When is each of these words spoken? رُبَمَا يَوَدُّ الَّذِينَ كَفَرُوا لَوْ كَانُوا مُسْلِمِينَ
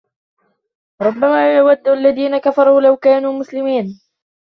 رُبَمَا 1.01 1.55
يَوَدُّ 1.57 1.87
الَّذِينَ 1.87 2.37
كَفَرُوا 2.37 2.81
لَوْ 2.81 2.95
كَانُوا 2.97 3.33
مُسْلِمِينَ 3.39 3.99